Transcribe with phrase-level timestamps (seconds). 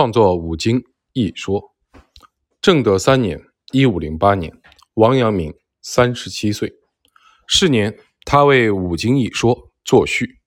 [0.00, 1.76] 创作五经一说。
[2.62, 3.38] 正德三年
[3.70, 4.50] （一五零八年），
[4.96, 6.72] 王阳明三十七岁。
[7.46, 10.38] 是年，他为五经一说作序。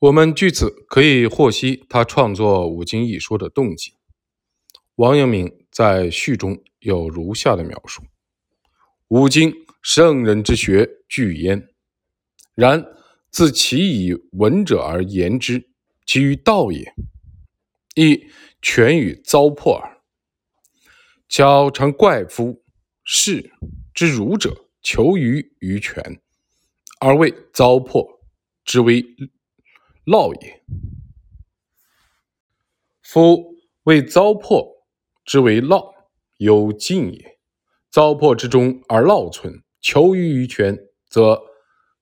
[0.00, 3.92] 我们据此可以获悉他创作五经一说的动机。
[4.96, 8.02] 王阳明在序中有如下的描述
[9.06, 11.68] ：“五经，圣人之学，具焉。
[12.56, 12.84] 然
[13.30, 15.70] 自其以文者而言之，
[16.04, 16.92] 其于道也。”
[17.94, 18.30] 亦
[18.60, 19.98] 全与糟粕耳。
[21.28, 22.62] 巧常怪夫
[23.04, 23.52] 士
[23.94, 26.20] 之儒者，求于于权，
[27.00, 28.20] 而谓糟粕
[28.64, 29.02] 之为
[30.04, 30.62] 涝也。
[33.02, 34.82] 夫谓糟粕
[35.24, 35.94] 之为涝，
[36.36, 37.38] 有尽也。
[37.90, 41.42] 糟粕之中而涝存，求于于权，则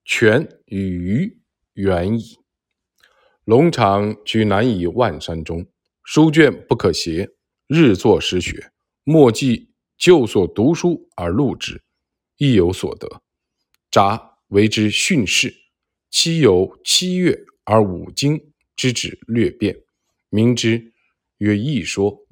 [0.04, 1.40] 权与于
[1.72, 2.38] 远矣。
[3.44, 5.66] 龙场居南以万山中。
[6.12, 7.30] 书卷不可携，
[7.68, 8.72] 日作时学，
[9.04, 11.84] 莫记旧所读书而录之，
[12.36, 13.22] 亦有所得。
[13.92, 15.54] 札为之训示，
[16.10, 19.84] 期有七月而五经之旨略变，
[20.30, 20.92] 名之
[21.38, 22.26] 曰易说。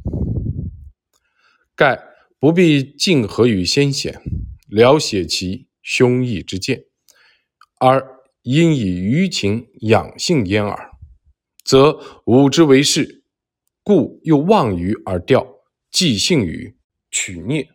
[1.76, 2.02] 盖
[2.40, 4.20] 不必尽合于先贤，
[4.66, 6.86] 了写其胸臆之见，
[7.78, 8.04] 而
[8.42, 10.90] 因以舆情养性焉耳，
[11.62, 13.17] 则吾之为是。
[13.88, 16.76] 故又忘于而调，即兴于
[17.10, 17.70] 取孽，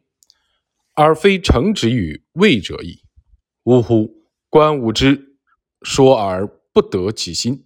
[0.94, 3.02] 而非诚直于位者矣。
[3.64, 4.28] 呜呼！
[4.48, 5.40] 观吾之
[5.82, 7.66] 说而不得其心，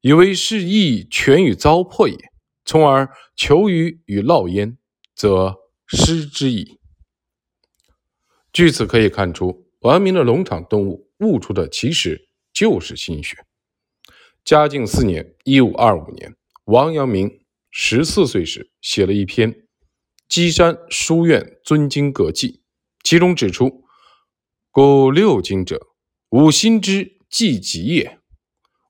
[0.00, 2.16] 以为是亦全与糟粕也，
[2.64, 4.78] 从而求于与涝焉，
[5.16, 5.56] 则
[5.88, 6.78] 失之矣。
[8.52, 13.44] 据此可以看出，王明的农场动物悟出的其实就是心学。
[14.44, 16.36] 嘉靖四年（一五二五年），
[16.66, 17.41] 王阳明。
[17.74, 19.50] 十四岁时，写了一篇
[20.28, 22.48] 《稽山书院尊经阁记》，
[23.02, 23.82] 其中指出
[24.70, 25.80] ：“故六经者，
[26.28, 28.18] 吾心之既极也。”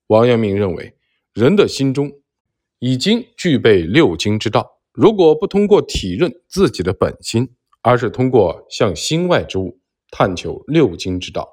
[0.08, 0.96] 王阳明认为，
[1.32, 2.10] 人的心中
[2.80, 4.80] 已经具备六经之道。
[4.90, 9.78] 如果不通过体认自己的本心，而是通过向心外之物
[10.10, 11.48] 探求六经之道，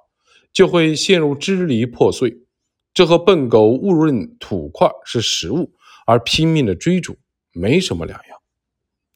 [0.51, 2.47] 就会陷入支离破碎。
[2.91, 5.75] 这和笨狗误认土块是食物。
[6.09, 7.19] 而拼命的追逐
[7.53, 8.39] 没什么两样。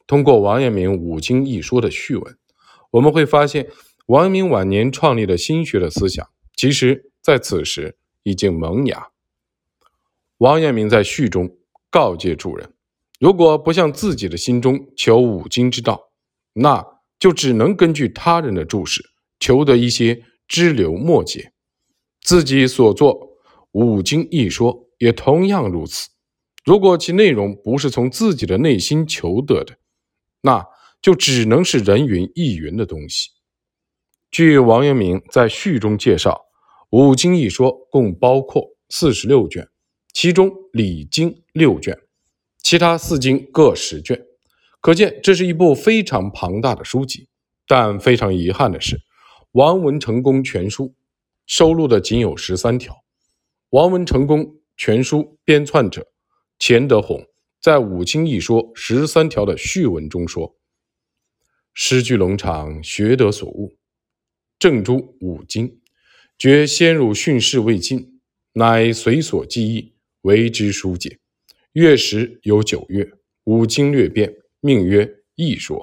[0.06, 2.38] 通过王阳明五经一说的序文，
[2.92, 3.68] 我们会发现，
[4.06, 9.08] 王阳明晚年创立的心学的思想，其实在此时已经萌芽。
[10.38, 11.56] 王阳明在序中
[11.90, 12.72] 告诫诸人：
[13.18, 16.12] 如果不向自己的心中求五经之道，
[16.52, 16.86] 那
[17.18, 19.02] 就只能根据他人的注释
[19.40, 21.52] 求得一些支流末节。
[22.20, 23.30] 自己所作
[23.72, 26.13] 五经一说也同样如此。
[26.64, 29.76] 如果其内容不是从自己的内心求得的，
[30.40, 30.66] 那
[31.02, 33.28] 就只能是人云亦云的东西。
[34.30, 36.46] 据王阳明在序中介绍，
[36.88, 39.68] 五经一说共包括四十六卷，
[40.14, 41.98] 其中礼经六卷，
[42.62, 44.24] 其他四经各十卷，
[44.80, 47.28] 可见这是一部非常庞大的书籍。
[47.66, 48.96] 但非常遗憾的是，
[49.52, 50.88] 《王文成公全书》
[51.46, 53.04] 收录的仅有十三条。
[53.70, 56.06] 王文成公全书编撰者。
[56.58, 57.26] 钱德洪
[57.60, 60.56] 在《五经一说》十三条的序文中说
[61.74, 63.76] ：“诗句龙场，学得所悟，
[64.58, 65.80] 正诸五经，
[66.38, 68.20] 觉先儒训示未尽，
[68.52, 71.18] 乃随所记忆为之疏解。
[71.72, 73.12] 月时有九月，
[73.44, 75.04] 五经略变，命曰
[75.34, 75.78] 《易说》。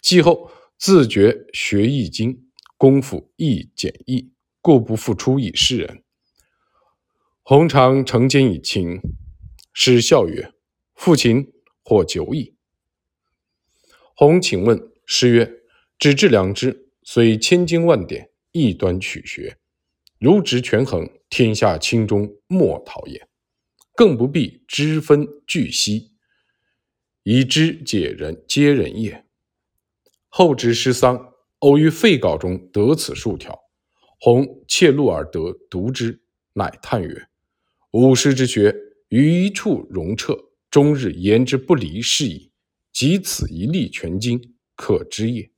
[0.00, 4.30] 继后自觉学易经，功夫易简易，
[4.60, 6.02] 故不复出以示人。
[7.42, 9.00] 洪常承奸以亲。”
[9.72, 10.52] 师笑曰
[10.94, 11.52] ：“父亲
[11.82, 12.54] 或久矣。”
[14.14, 15.50] 洪请问师曰
[15.98, 19.56] ：“只治良知，虽千经万典，一端取学，
[20.18, 23.26] 如直权衡，天下轻中莫讨也。
[23.94, 26.12] 更不必知分具悉，
[27.22, 29.24] 以知解人皆人也。”
[30.28, 33.58] 后知师丧，偶于废稿中得此数条，
[34.20, 37.28] 洪窃录而得读之，乃叹曰
[37.92, 38.76] ：“吾师之学。”
[39.12, 40.34] 于一处容彻，
[40.70, 42.50] 终日言之不离是矣。
[42.94, 44.40] 即此一力全经，
[44.74, 45.50] 可知也。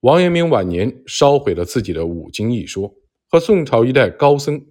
[0.00, 2.94] 王阳明晚年烧毁了自己的五经一说，
[3.26, 4.66] 和宋朝一代高僧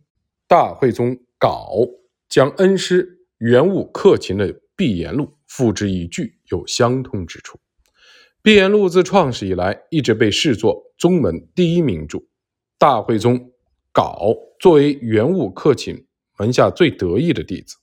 [0.47, 1.87] 大慧宗杲
[2.27, 7.57] 将恩师元悟克勤的《闭言录》付之一炬有相通之处。
[8.41, 12.17] 《闭言录》自创始以来，一直被视作宗门第一名著。
[12.79, 13.51] 大慧宗
[13.93, 16.06] 杲作为元悟克勤。
[16.37, 17.77] 门下最得意的弟子，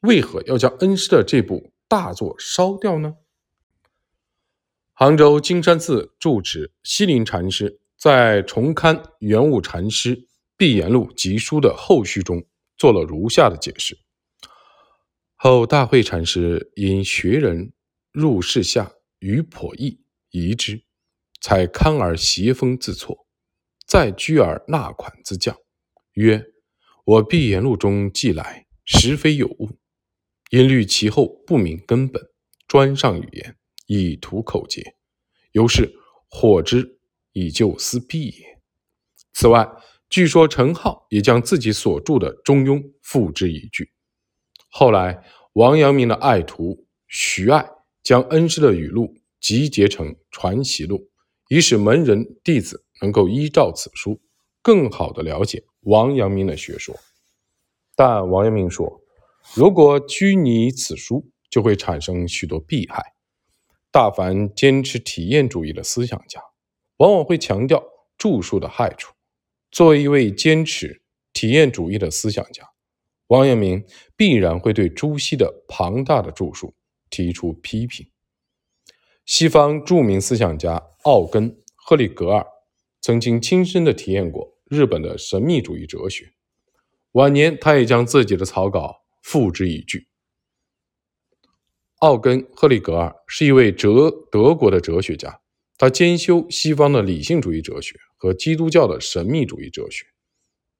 [0.00, 3.16] 为何要将恩师的这部大作烧掉呢？
[4.92, 10.16] 杭州金山寺住持西林禅师在重刊圆悟禅师
[10.56, 12.44] 《碧岩录集书》的后序中
[12.76, 13.98] 做了如下的解释：
[15.34, 17.72] 后大慧禅师因学人
[18.12, 20.82] 入室下于颇易疑之，
[21.40, 23.26] 才堪而邪风自错，
[23.86, 25.56] 再居而纳款自降，
[26.12, 26.44] 曰
[27.04, 29.70] ：“我碧岩录中记来，实非有误。
[30.50, 32.22] 因虑其后不明根本，
[32.66, 33.56] 专上语言，
[33.86, 34.96] 以图口诀。”
[35.52, 35.92] 由是
[36.28, 36.98] 火之
[37.32, 38.58] 以救思弊也。
[39.32, 39.68] 此外，
[40.08, 43.88] 据说陈浩也将自己所著的《中庸》付之一炬。
[44.68, 45.24] 后来，
[45.54, 47.68] 王阳明的爱徒徐爱
[48.02, 50.98] 将恩师的语录集结成《传习录》，
[51.48, 54.20] 以使门人弟子能够依照此书，
[54.62, 56.94] 更好地了解王阳明的学说。
[57.96, 59.00] 但王阳明说，
[59.54, 63.14] 如果拘泥此书，就会产生许多弊害。
[63.90, 66.40] 大凡坚持体验主义的思想家，
[66.98, 67.82] 往往会强调
[68.16, 69.12] 著述的害处。
[69.70, 71.02] 作为一位坚持
[71.32, 72.68] 体验主义的思想家，
[73.26, 73.84] 王阳明
[74.16, 76.74] 必然会对朱熹的庞大的著述
[77.10, 78.08] 提出批评。
[79.26, 82.46] 西方著名思想家奥根·赫里格尔
[83.00, 86.32] 曾经亲身的体验过日本的神秘主义哲学，
[87.12, 90.06] 晚年他也将自己的草稿付之一炬。
[91.96, 95.40] 奥根·赫里格尔是一位哲德国的哲学家，
[95.76, 100.06] 他兼修西方的理性主义哲学和基督教的神秘主义哲学。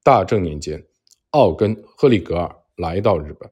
[0.03, 0.87] 大正年间，
[1.31, 3.51] 奥根·赫里格尔来到日本，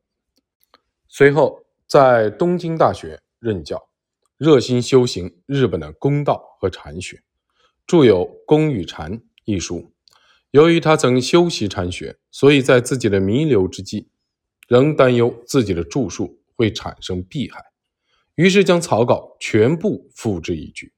[1.08, 3.90] 随后在东京大学任教，
[4.38, 7.22] 热心修行日本的公道和禅学，
[7.88, 9.90] 著有《公与禅》一书。
[10.52, 14.08] 由于他曾修习禅学，所以在自己的弥留之际，
[14.68, 16.38] 仍担忧自己的著述。
[16.58, 17.62] 会产生弊害，
[18.34, 20.92] 于是将草稿全部付之一炬。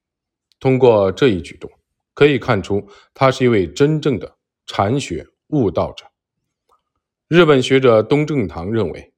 [0.59, 1.69] 通过这一举动，
[2.15, 6.07] 可以看出他是一位真正的禅学悟道者。
[7.27, 9.13] 日本学者东正堂认为，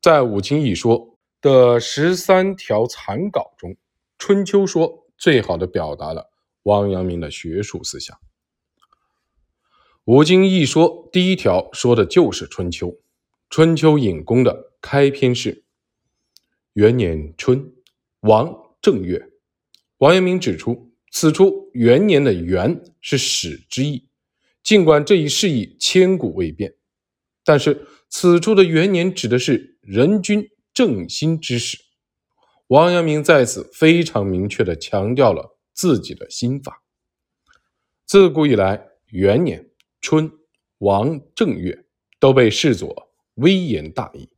[0.00, 0.96] 在《五经一说》
[1.40, 3.72] 的十三条残稿中，
[4.18, 6.30] 《春秋说》最好的表达了
[6.68, 8.14] 王阳明的学术思想。
[10.04, 12.88] 《五经一说》第一条说的就是春秋，
[13.48, 15.64] 《春秋》引公的开篇是。
[16.74, 17.72] 元年春，
[18.20, 19.30] 王正月。
[19.96, 24.10] 王阳明指出，此处元年的“元”是始之意，
[24.62, 26.74] 尽管这一释义千古未变，
[27.44, 31.78] 但是此处的元年指的是人君正心之时。
[32.66, 36.82] 王阳明在此非常明确的强调了自己的心法。
[38.04, 39.70] 自古以来，元年、
[40.00, 40.28] 春、
[40.78, 41.86] 王正月
[42.18, 44.28] 都被视作微言大义。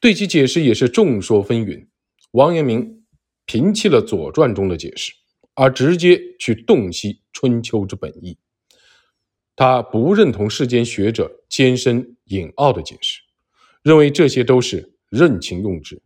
[0.00, 1.88] 对其解释也是众说纷纭。
[2.30, 3.04] 王阳明
[3.48, 5.12] 摒弃了《左传》中的解释，
[5.54, 8.38] 而直接去洞悉《春秋》之本意。
[9.56, 13.20] 他不认同世间学者艰深隐奥的解释，
[13.82, 16.00] 认为这些都是任情用之、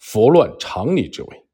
[0.00, 1.47] 佛乱常理之为。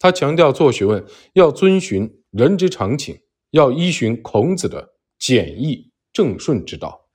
[0.00, 1.04] 他强调做学问
[1.34, 3.20] 要遵循人之常情，
[3.50, 7.06] 要依循孔子的简易正顺之道。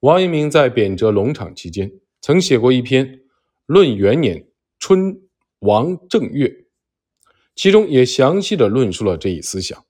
[0.00, 1.90] 王阳明在贬谪龙场期间。
[2.22, 3.06] 曾写过一篇
[3.66, 4.48] 《论元年
[4.80, 5.16] 春
[5.60, 6.48] 王正月》，
[7.54, 9.84] 其中也详细的论述了这一思想。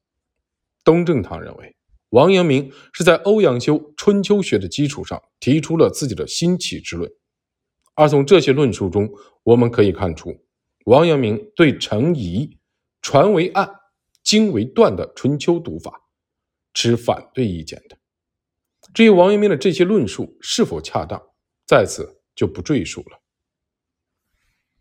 [0.85, 1.75] 东正堂认为，
[2.11, 7.11] 王阳明是在欧阳修春秋学的基础上提出了自己的新奇之论，
[7.95, 9.09] 而从这些论述中，
[9.43, 10.39] 我们可以看出，
[10.87, 12.59] 王阳明对程颐
[13.03, 13.71] “传为案，
[14.23, 16.01] 经为断”的春秋读法
[16.75, 17.97] 持反对意见的。
[18.93, 21.23] 至于王阳明的这些论述是否恰当，
[21.67, 22.17] 在此。
[22.37, 23.19] 就不赘述了。